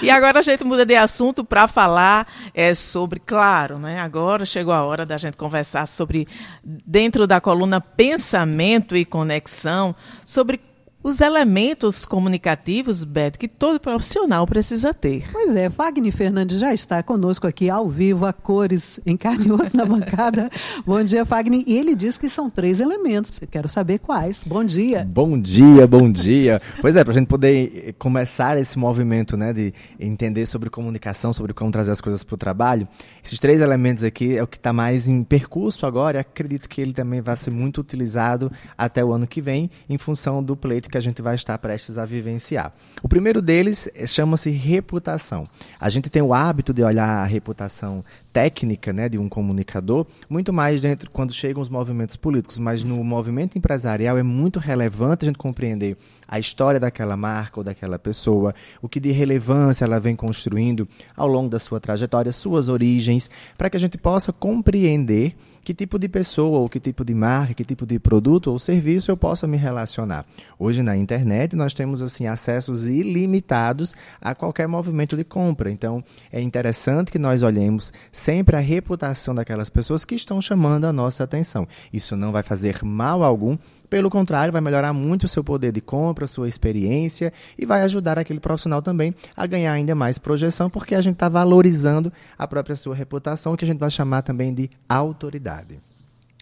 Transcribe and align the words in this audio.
E 0.00 0.10
agora 0.10 0.38
a 0.38 0.42
gente 0.42 0.62
muda 0.62 0.86
de 0.86 0.94
assunto 0.94 1.44
para 1.44 1.66
falar 1.66 2.28
é, 2.54 2.72
sobre, 2.72 3.18
claro, 3.18 3.80
né? 3.80 3.98
Agora 3.98 4.44
chegou 4.44 4.72
a 4.72 4.84
hora 4.84 5.04
da 5.04 5.18
gente 5.18 5.36
conversar 5.36 5.86
sobre, 5.86 6.28
dentro 6.62 7.26
da 7.26 7.40
coluna 7.40 7.80
Pensamento 7.80 8.96
e 8.96 9.04
Conexão, 9.04 9.96
sobre 10.24 10.60
os 11.02 11.20
elementos 11.20 12.04
comunicativos, 12.04 13.04
Beth, 13.04 13.32
que 13.38 13.46
todo 13.46 13.78
profissional 13.78 14.44
precisa 14.46 14.92
ter. 14.92 15.24
Pois 15.30 15.54
é, 15.54 15.68
Wagner 15.68 16.12
Fernandes 16.12 16.58
já 16.58 16.74
está 16.74 17.02
conosco 17.04 17.46
aqui 17.46 17.70
ao 17.70 17.88
vivo, 17.88 18.26
a 18.26 18.32
cores, 18.32 18.98
em 19.06 19.16
carne 19.16 19.46
e 19.46 19.52
osso 19.52 19.76
na 19.76 19.86
bancada. 19.86 20.50
bom 20.84 21.02
dia, 21.02 21.24
Wagner. 21.24 21.62
E 21.66 21.76
ele 21.76 21.94
diz 21.94 22.18
que 22.18 22.28
são 22.28 22.50
três 22.50 22.80
elementos. 22.80 23.40
Eu 23.40 23.46
quero 23.46 23.68
saber 23.68 24.00
quais. 24.00 24.42
Bom 24.42 24.64
dia. 24.64 25.04
Bom 25.08 25.40
dia, 25.40 25.86
bom 25.86 26.10
dia. 26.10 26.60
pois 26.80 26.96
é, 26.96 27.04
para 27.04 27.12
a 27.12 27.14
gente 27.14 27.28
poder 27.28 27.94
começar 27.96 28.58
esse 28.58 28.76
movimento 28.76 29.36
né, 29.36 29.52
de 29.52 29.72
entender 30.00 30.46
sobre 30.46 30.68
comunicação, 30.68 31.32
sobre 31.32 31.54
como 31.54 31.70
trazer 31.70 31.92
as 31.92 32.00
coisas 32.00 32.24
para 32.24 32.34
o 32.34 32.38
trabalho, 32.38 32.88
esses 33.24 33.38
três 33.38 33.60
elementos 33.60 34.02
aqui 34.02 34.36
é 34.36 34.42
o 34.42 34.48
que 34.48 34.56
está 34.56 34.72
mais 34.72 35.08
em 35.08 35.22
percurso 35.22 35.86
agora 35.86 36.18
e 36.18 36.20
acredito 36.20 36.68
que 36.68 36.80
ele 36.80 36.92
também 36.92 37.20
vai 37.20 37.36
ser 37.36 37.52
muito 37.52 37.80
utilizado 37.80 38.50
até 38.76 39.04
o 39.04 39.12
ano 39.12 39.28
que 39.28 39.40
vem, 39.40 39.70
em 39.88 39.96
função 39.96 40.42
do 40.42 40.56
pleito 40.56 40.87
que 40.88 40.98
a 40.98 41.00
gente 41.00 41.22
vai 41.22 41.34
estar 41.34 41.56
prestes 41.58 41.98
a 41.98 42.04
vivenciar. 42.04 42.72
O 43.02 43.08
primeiro 43.08 43.40
deles 43.40 43.88
chama-se 44.06 44.50
reputação. 44.50 45.46
A 45.78 45.88
gente 45.88 46.10
tem 46.10 46.22
o 46.22 46.34
hábito 46.34 46.72
de 46.72 46.82
olhar 46.82 47.08
a 47.08 47.24
reputação 47.24 48.04
técnica 48.32 48.92
né, 48.92 49.08
de 49.08 49.18
um 49.18 49.28
comunicador, 49.28 50.06
muito 50.28 50.52
mais 50.52 50.80
dentro 50.80 51.10
quando 51.10 51.32
chegam 51.32 51.60
os 51.60 51.68
movimentos 51.68 52.16
políticos, 52.16 52.58
mas 52.58 52.82
no 52.82 53.02
movimento 53.02 53.58
empresarial 53.58 54.16
é 54.16 54.22
muito 54.22 54.60
relevante 54.60 55.24
a 55.24 55.26
gente 55.26 55.38
compreender 55.38 55.96
a 56.26 56.38
história 56.38 56.78
daquela 56.78 57.16
marca 57.16 57.58
ou 57.58 57.64
daquela 57.64 57.98
pessoa, 57.98 58.54
o 58.82 58.88
que 58.88 59.00
de 59.00 59.10
relevância 59.10 59.84
ela 59.84 59.98
vem 59.98 60.14
construindo 60.14 60.86
ao 61.16 61.26
longo 61.26 61.48
da 61.48 61.58
sua 61.58 61.80
trajetória, 61.80 62.30
suas 62.30 62.68
origens, 62.68 63.30
para 63.56 63.68
que 63.70 63.76
a 63.76 63.80
gente 63.80 63.98
possa 63.98 64.32
compreender 64.32 65.34
que 65.68 65.74
tipo 65.74 65.98
de 65.98 66.08
pessoa, 66.08 66.60
ou 66.60 66.66
que 66.66 66.80
tipo 66.80 67.04
de 67.04 67.12
marca, 67.12 67.52
que 67.52 67.62
tipo 67.62 67.84
de 67.84 67.98
produto 67.98 68.50
ou 68.50 68.58
serviço 68.58 69.10
eu 69.10 69.18
possa 69.18 69.46
me 69.46 69.58
relacionar. 69.58 70.24
Hoje 70.58 70.82
na 70.82 70.96
internet 70.96 71.54
nós 71.54 71.74
temos 71.74 72.00
assim 72.00 72.26
acessos 72.26 72.86
ilimitados 72.86 73.94
a 74.18 74.34
qualquer 74.34 74.66
movimento 74.66 75.14
de 75.14 75.24
compra. 75.24 75.70
Então 75.70 76.02
é 76.32 76.40
interessante 76.40 77.12
que 77.12 77.18
nós 77.18 77.42
olhemos 77.42 77.92
sempre 78.10 78.56
a 78.56 78.60
reputação 78.60 79.34
daquelas 79.34 79.68
pessoas 79.68 80.06
que 80.06 80.14
estão 80.14 80.40
chamando 80.40 80.86
a 80.86 80.92
nossa 80.92 81.22
atenção. 81.22 81.68
Isso 81.92 82.16
não 82.16 82.32
vai 82.32 82.42
fazer 82.42 82.82
mal 82.82 83.22
algum, 83.22 83.58
pelo 83.88 84.10
contrário, 84.10 84.52
vai 84.52 84.60
melhorar 84.60 84.92
muito 84.92 85.24
o 85.24 85.28
seu 85.28 85.42
poder 85.42 85.72
de 85.72 85.80
compra, 85.80 86.26
sua 86.26 86.48
experiência 86.48 87.32
e 87.58 87.64
vai 87.64 87.82
ajudar 87.82 88.18
aquele 88.18 88.40
profissional 88.40 88.82
também 88.82 89.14
a 89.36 89.46
ganhar 89.46 89.72
ainda 89.72 89.94
mais 89.94 90.18
projeção, 90.18 90.68
porque 90.68 90.94
a 90.94 91.00
gente 91.00 91.14
está 91.14 91.28
valorizando 91.28 92.12
a 92.36 92.46
própria 92.46 92.76
sua 92.76 92.94
reputação, 92.94 93.56
que 93.56 93.64
a 93.64 93.68
gente 93.68 93.78
vai 93.78 93.90
chamar 93.90 94.22
também 94.22 94.52
de 94.52 94.70
autoridade. 94.88 95.80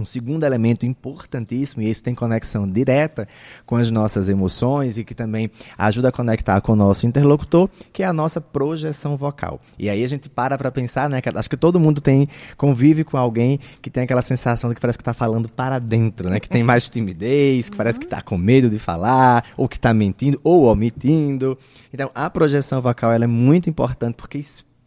Um 0.00 0.04
segundo 0.04 0.44
elemento 0.44 0.86
importantíssimo, 0.86 1.82
e 1.82 1.88
esse 1.88 2.02
tem 2.02 2.14
conexão 2.14 2.68
direta 2.68 3.28
com 3.66 3.76
as 3.76 3.90
nossas 3.90 4.28
emoções 4.28 4.98
e 4.98 5.04
que 5.04 5.14
também 5.14 5.50
ajuda 5.76 6.08
a 6.08 6.12
conectar 6.12 6.60
com 6.60 6.72
o 6.72 6.76
nosso 6.76 7.06
interlocutor, 7.06 7.68
que 7.92 8.02
é 8.02 8.06
a 8.06 8.12
nossa 8.12 8.40
projeção 8.40 9.16
vocal. 9.16 9.60
E 9.78 9.88
aí 9.88 10.02
a 10.02 10.06
gente 10.06 10.28
para 10.28 10.56
para 10.56 10.70
pensar, 10.70 11.08
né? 11.08 11.20
Acho 11.34 11.50
que 11.50 11.56
todo 11.56 11.78
mundo 11.78 12.00
tem 12.00 12.28
convive 12.56 13.04
com 13.04 13.16
alguém 13.16 13.58
que 13.82 13.90
tem 13.90 14.04
aquela 14.04 14.22
sensação 14.22 14.70
de 14.70 14.74
que 14.74 14.80
parece 14.80 14.98
que 14.98 15.02
está 15.02 15.14
falando 15.14 15.50
para 15.50 15.78
dentro, 15.78 16.30
né? 16.30 16.40
Que 16.40 16.48
tem 16.48 16.62
mais 16.62 16.88
timidez, 16.88 17.68
que 17.68 17.76
parece 17.76 17.98
que 17.98 18.06
está 18.06 18.22
com 18.22 18.38
medo 18.38 18.70
de 18.70 18.78
falar, 18.78 19.44
ou 19.56 19.68
que 19.68 19.76
está 19.76 19.92
mentindo, 19.92 20.40
ou 20.42 20.64
omitindo. 20.64 21.58
Então, 21.92 22.10
a 22.14 22.30
projeção 22.30 22.80
vocal 22.80 23.12
ela 23.12 23.24
é 23.24 23.28
muito 23.28 23.68
importante 23.68 24.14
porque 24.14 24.38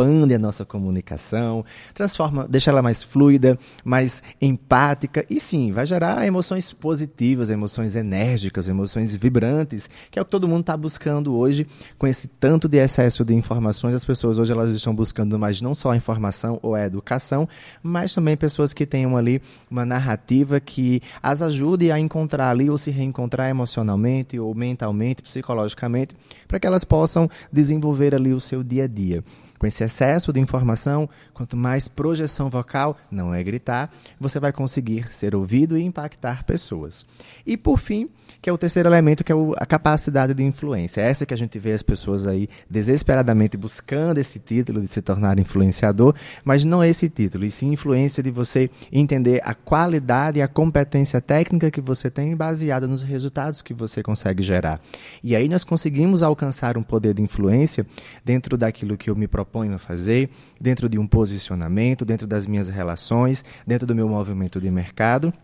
expande 0.00 0.34
a 0.34 0.38
nossa 0.38 0.64
comunicação, 0.64 1.64
transforma, 1.92 2.46
deixa 2.48 2.70
ela 2.70 2.80
mais 2.80 3.02
fluida, 3.02 3.58
mais 3.84 4.22
empática 4.40 5.26
e 5.28 5.38
sim, 5.38 5.72
vai 5.72 5.84
gerar 5.84 6.26
emoções 6.26 6.72
positivas, 6.72 7.50
emoções 7.50 7.96
enérgicas, 7.96 8.68
emoções 8.68 9.14
vibrantes, 9.14 9.90
que 10.10 10.18
é 10.18 10.22
o 10.22 10.24
que 10.24 10.30
todo 10.30 10.48
mundo 10.48 10.60
está 10.60 10.76
buscando 10.76 11.34
hoje 11.34 11.66
com 11.98 12.06
esse 12.06 12.28
tanto 12.28 12.68
de 12.68 12.78
excesso 12.78 13.24
de 13.24 13.34
informações. 13.34 13.94
As 13.94 14.04
pessoas 14.04 14.38
hoje 14.38 14.52
elas 14.52 14.70
estão 14.74 14.94
buscando 14.94 15.38
mais 15.38 15.60
não 15.60 15.74
só 15.74 15.90
a 15.90 15.96
informação 15.96 16.58
ou 16.62 16.74
a 16.74 16.84
educação, 16.84 17.48
mas 17.82 18.14
também 18.14 18.36
pessoas 18.36 18.72
que 18.72 18.86
tenham 18.86 19.16
ali 19.16 19.42
uma 19.70 19.84
narrativa 19.84 20.60
que 20.60 21.02
as 21.22 21.42
ajude 21.42 21.90
a 21.90 21.98
encontrar 21.98 22.50
ali 22.50 22.70
ou 22.70 22.78
se 22.78 22.90
reencontrar 22.90 23.50
emocionalmente 23.50 24.38
ou 24.38 24.54
mentalmente, 24.54 25.22
psicologicamente, 25.22 26.16
para 26.46 26.58
que 26.58 26.66
elas 26.66 26.84
possam 26.84 27.28
desenvolver 27.52 28.14
ali 28.14 28.32
o 28.32 28.40
seu 28.40 28.62
dia 28.62 28.84
a 28.84 28.88
dia. 28.88 29.22
Com 29.60 29.66
esse 29.66 29.84
excesso 29.84 30.32
de 30.32 30.40
informação, 30.40 31.06
quanto 31.34 31.54
mais 31.54 31.86
projeção 31.86 32.48
vocal, 32.48 32.96
não 33.10 33.34
é 33.34 33.44
gritar, 33.44 33.90
você 34.18 34.40
vai 34.40 34.54
conseguir 34.54 35.12
ser 35.12 35.36
ouvido 35.36 35.76
e 35.76 35.82
impactar 35.82 36.44
pessoas. 36.44 37.04
E 37.46 37.58
por 37.58 37.78
fim, 37.78 38.08
que 38.40 38.48
é 38.48 38.52
o 38.54 38.56
terceiro 38.56 38.88
elemento, 38.88 39.22
que 39.22 39.30
é 39.30 39.36
a 39.58 39.66
capacidade 39.66 40.32
de 40.32 40.42
influência. 40.42 41.02
Essa 41.02 41.26
que 41.26 41.34
a 41.34 41.36
gente 41.36 41.58
vê 41.58 41.72
as 41.72 41.82
pessoas 41.82 42.26
aí 42.26 42.48
desesperadamente 42.70 43.58
buscando 43.58 44.16
esse 44.16 44.38
título 44.38 44.80
de 44.80 44.88
se 44.88 45.02
tornar 45.02 45.38
influenciador, 45.38 46.14
mas 46.42 46.64
não 46.64 46.82
é 46.82 46.88
esse 46.88 47.10
título, 47.10 47.44
e 47.44 47.50
sim 47.50 47.70
influência 47.72 48.22
de 48.22 48.30
você 48.30 48.70
entender 48.90 49.42
a 49.44 49.52
qualidade 49.52 50.38
e 50.38 50.42
a 50.42 50.48
competência 50.48 51.20
técnica 51.20 51.70
que 51.70 51.82
você 51.82 52.08
tem 52.08 52.34
baseada 52.34 52.88
nos 52.88 53.02
resultados 53.02 53.60
que 53.60 53.74
você 53.74 54.02
consegue 54.02 54.42
gerar. 54.42 54.80
E 55.22 55.36
aí 55.36 55.50
nós 55.50 55.64
conseguimos 55.64 56.22
alcançar 56.22 56.78
um 56.78 56.82
poder 56.82 57.12
de 57.12 57.20
influência 57.20 57.86
dentro 58.24 58.56
daquilo 58.56 58.96
que 58.96 59.10
eu 59.10 59.14
me 59.14 59.28
proponho 59.28 59.49
proponho 59.50 59.74
a 59.74 59.78
fazer, 59.78 60.30
dentro 60.60 60.88
de 60.88 60.96
um 60.96 61.06
posicionamento, 61.06 62.04
dentro 62.04 62.26
das 62.26 62.46
minhas 62.46 62.68
relações, 62.68 63.44
dentro 63.66 63.86
do 63.86 63.94
meu 63.94 64.08
movimento 64.08 64.60
de 64.60 64.70
mercado. 64.70 65.34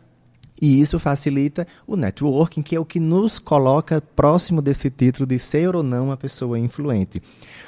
E 0.62 0.80
isso 0.80 0.98
facilita 0.98 1.66
o 1.86 1.96
networking, 1.96 2.62
que 2.62 2.74
é 2.74 2.80
o 2.80 2.84
que 2.84 2.98
nos 2.98 3.38
coloca 3.38 4.00
próximo 4.00 4.62
desse 4.62 4.88
título 4.88 5.26
de 5.26 5.38
ser 5.38 5.76
ou 5.76 5.82
não 5.82 6.06
uma 6.06 6.16
pessoa 6.16 6.58
influente. 6.58 7.20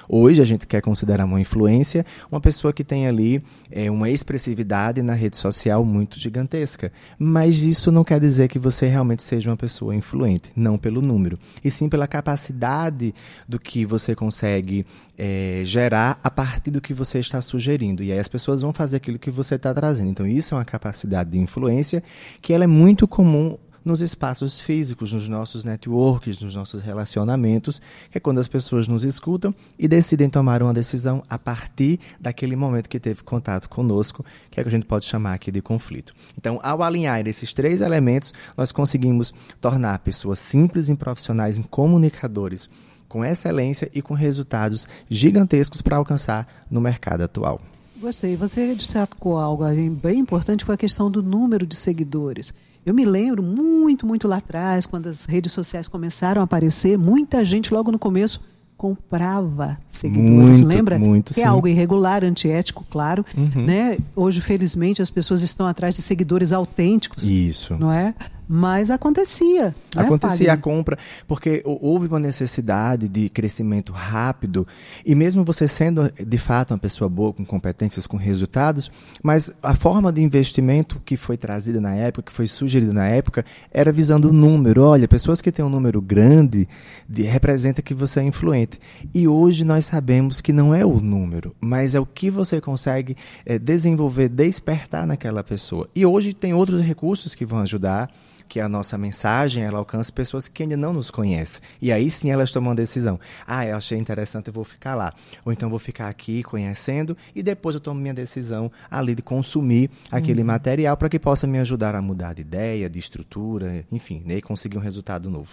Hoje 0.09 0.41
a 0.41 0.45
gente 0.45 0.67
quer 0.67 0.81
considerar 0.81 1.25
uma 1.25 1.41
influência 1.41 2.05
uma 2.31 2.41
pessoa 2.41 2.73
que 2.73 2.83
tem 2.83 3.07
ali 3.07 3.43
é, 3.71 3.91
uma 3.91 4.09
expressividade 4.09 5.03
na 5.03 5.15
rede 5.15 5.37
social 5.37 5.85
muito 5.85 6.19
gigantesca. 6.19 6.91
Mas 7.19 7.63
isso 7.63 7.93
não 7.93 8.05
quer 8.05 8.19
dizer 8.21 8.49
que 8.49 8.59
você 8.59 8.87
realmente 8.87 9.23
seja 9.23 9.51
uma 9.51 9.57
pessoa 9.57 9.95
influente, 9.95 10.51
não 10.57 10.79
pelo 10.79 11.03
número, 11.03 11.39
e 11.63 11.71
sim 11.71 11.89
pela 11.89 12.07
capacidade 12.07 13.15
do 13.47 13.59
que 13.59 13.85
você 13.85 14.15
consegue 14.15 14.87
é, 15.17 15.63
gerar 15.65 16.19
a 16.23 16.31
partir 16.31 16.71
do 16.71 16.81
que 16.81 16.95
você 16.95 17.19
está 17.19 17.43
sugerindo. 17.43 18.03
E 18.03 18.13
aí 18.13 18.19
as 18.19 18.29
pessoas 18.29 18.63
vão 18.63 18.73
fazer 18.73 18.97
aquilo 18.99 19.19
que 19.19 19.31
você 19.31 19.57
está 19.57 19.75
trazendo. 19.75 20.11
Então 20.11 20.27
isso 20.27 20.55
é 20.55 20.59
uma 20.59 20.65
capacidade 20.65 21.31
de 21.31 21.39
influência 21.39 22.03
que 22.41 22.53
ela 22.53 22.65
é 22.65 22.69
muito 22.69 23.07
comum 23.07 23.57
nos 23.89 24.03
espaços 24.03 24.61
físicos, 24.61 25.13
nos 25.13 25.29
nossos 25.29 25.65
networks, 25.65 26.39
nos 26.41 26.55
nossos 26.55 26.83
relacionamentos, 26.83 27.81
que 28.11 28.19
é 28.19 28.21
quando 28.21 28.39
as 28.39 28.47
pessoas 28.47 28.87
nos 28.87 29.03
escutam 29.03 29.55
e 29.79 29.89
decidem 29.89 30.29
tomar 30.29 30.63
uma 30.63 30.75
decisão 30.75 31.23
a 31.29 31.39
partir 31.39 31.99
daquele 32.21 32.55
momento 32.55 32.89
que 32.89 33.01
teve 33.01 33.23
contato 33.23 33.69
conosco, 33.69 34.25
que 34.51 34.61
é 34.61 34.63
o 34.63 34.65
que 34.65 34.69
a 34.69 34.73
gente 34.73 34.87
pode 34.87 35.07
chamar 35.07 35.33
aqui 35.33 35.51
de 35.51 35.63
conflito. 35.63 36.15
Então, 36.37 36.61
ao 36.63 36.83
alinhar 36.83 37.27
esses 37.27 37.53
três 37.55 37.81
elementos, 37.81 38.35
nós 38.57 38.71
conseguimos 38.71 39.33
tornar 39.61 39.99
pessoas 40.01 40.39
simples 40.39 40.89
em 40.89 40.95
profissionais, 40.95 41.59
em 41.59 41.63
comunicadores 41.63 42.69
com 43.09 43.25
excelência 43.25 43.91
e 43.95 44.03
com 44.03 44.13
resultados 44.13 44.87
gigantescos 45.09 45.81
para 45.81 45.97
alcançar 45.97 46.47
no 46.71 46.79
mercado 46.79 47.23
atual. 47.23 47.59
Gostei. 47.99 48.37
Você 48.37 48.75
destacou 48.75 49.39
algo 49.39 49.65
bem 50.03 50.19
importante, 50.19 50.65
foi 50.65 50.75
a 50.75 50.79
questão 50.79 51.11
do 51.11 51.23
número 51.23 51.67
de 51.67 51.75
seguidores. 51.75 52.53
Eu 52.89 52.95
me 52.95 53.05
lembro 53.05 53.43
muito, 53.43 54.07
muito 54.07 54.27
lá 54.27 54.39
atrás, 54.39 54.87
quando 54.87 55.09
as 55.09 55.27
redes 55.27 55.53
sociais 55.53 55.87
começaram 55.87 56.41
a 56.41 56.45
aparecer, 56.45 56.97
muita 56.97 57.45
gente 57.45 57.73
logo 57.73 57.93
no 57.93 57.99
começo 57.99 58.41
comprava 58.79 59.77
seguidores, 59.89 60.61
muito, 60.61 60.67
lembra? 60.67 60.99
Muito, 60.99 61.35
que 61.35 61.41
é 61.41 61.43
sim. 61.43 61.49
algo 61.49 61.67
irregular, 61.67 62.23
antiético, 62.23 62.87
claro, 62.89 63.27
uhum. 63.37 63.67
né? 63.67 63.99
Hoje, 64.15 64.41
felizmente, 64.41 65.03
as 65.03 65.11
pessoas 65.11 65.43
estão 65.43 65.67
atrás 65.67 65.97
de 65.97 66.01
seguidores 66.01 66.53
autênticos. 66.53 67.29
Isso. 67.29 67.77
Não 67.77 67.93
é? 67.93 68.15
Mas 68.49 68.91
acontecia. 68.91 69.75
Né, 69.95 70.03
acontecia 70.03 70.53
a 70.53 70.57
compra, 70.57 70.97
porque 71.27 71.63
houve 71.65 72.07
uma 72.07 72.19
necessidade 72.19 73.07
de 73.07 73.29
crescimento 73.29 73.93
rápido, 73.93 74.67
e 75.05 75.15
mesmo 75.15 75.45
você 75.45 75.69
sendo 75.69 76.11
de 76.11 76.39
fato 76.39 76.73
uma 76.73 76.79
pessoa 76.79 77.11
boa, 77.11 77.33
com 77.33 77.45
competências, 77.45 78.07
com 78.07 78.17
resultados, 78.17 78.91
mas 79.23 79.53
a 79.63 79.75
forma 79.75 80.11
de 80.11 80.23
investimento 80.23 81.01
que 81.05 81.17
foi 81.17 81.37
trazida 81.37 81.81
na 81.81 81.95
época, 81.95 82.23
que 82.23 82.33
foi 82.33 82.47
sugerida 82.47 82.93
na 82.93 83.07
época, 83.07 83.45
era 83.71 83.93
visando 83.93 84.31
o 84.31 84.33
número. 84.33 84.83
Olha, 84.83 85.07
pessoas 85.07 85.43
que 85.43 85.53
têm 85.53 85.65
um 85.65 85.69
número 85.69 86.01
grande 86.01 86.67
de, 87.07 87.23
representa 87.23 87.83
que 87.83 87.93
você 87.93 88.21
é 88.21 88.23
influente. 88.23 88.81
E 89.13 89.29
hoje 89.29 89.65
nós 89.65 89.85
sabemos 89.85 90.41
que 90.41 90.53
não 90.53 90.75
é 90.75 90.87
o 90.87 91.01
número, 91.01 91.55
mas 91.61 91.95
é 91.95 92.01
o 92.01 92.07
que 92.07 92.31
você 92.31 92.61
consegue 92.61 93.17
é, 93.45 93.59
desenvolver, 93.59 94.29
despertar 94.29 95.07
naquela 95.07 95.45
pessoa. 95.45 95.89
E 95.95 96.07
hoje 96.07 96.33
tem 96.33 96.55
outros 96.55 96.81
recursos 96.81 97.35
que 97.35 97.45
vão 97.45 97.59
ajudar 97.61 98.11
que 98.49 98.61
a 98.61 98.69
nossa 98.69 98.97
mensagem 98.97 99.63
ela 99.63 99.79
alcance 99.79 100.13
pessoas 100.13 100.49
que 100.49 100.63
ainda 100.63 100.77
não 100.77 100.93
nos 100.93 101.11
conhecem. 101.11 101.61
E 101.81 101.93
aí 101.93 102.09
sim 102.09 102.31
elas 102.31 102.51
tomam 102.51 102.73
a 102.73 102.75
decisão. 102.75 103.21
Ah, 103.47 103.67
eu 103.67 103.77
achei 103.77 103.99
interessante, 103.99 104.49
eu 104.49 104.53
vou 104.53 104.65
ficar 104.65 104.95
lá. 104.95 105.13
Ou 105.45 105.53
então 105.53 105.69
vou 105.69 105.79
ficar 105.79 106.09
aqui 106.09 106.43
conhecendo 106.43 107.17
e 107.35 107.43
depois 107.43 107.75
eu 107.75 107.81
tomo 107.81 108.01
minha 108.01 108.15
decisão 108.15 108.71
ali 108.91 109.15
de 109.15 109.23
consumir 109.23 109.91
aquele 110.11 110.41
uhum. 110.41 110.47
material 110.47 110.97
para 110.97 111.09
que 111.09 111.19
possa 111.19 111.47
me 111.47 111.59
ajudar 111.59 111.95
a 111.95 112.03
mudar 112.03 112.35
de 112.35 112.41
ideia, 112.41 112.89
de 112.89 112.99
estrutura, 112.99 113.85
enfim, 113.93 114.23
né, 114.25 114.37
e 114.37 114.43
conseguir 114.43 114.79
um 114.79 114.81
resultado 114.81 115.31
novo. 115.31 115.51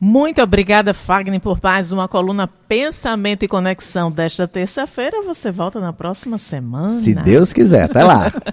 Muito 0.00 0.42
obrigada, 0.42 0.92
Fagner, 0.92 1.40
por 1.40 1.58
mais 1.62 1.92
uma 1.92 2.08
coluna 2.08 2.46
Pensamento 2.46 3.44
e 3.44 3.48
Conexão 3.48 4.10
desta 4.10 4.48
terça-feira. 4.48 5.22
Você 5.22 5.50
volta 5.50 5.80
na 5.80 5.92
próxima 5.92 6.38
semana. 6.38 7.00
Se 7.00 7.14
Deus 7.14 7.52
quiser. 7.52 7.84
Até 7.84 8.02
lá. 8.02 8.32